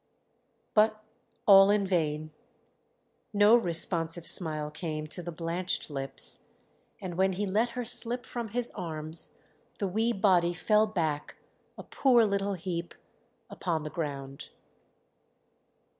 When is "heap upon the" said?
12.55-13.91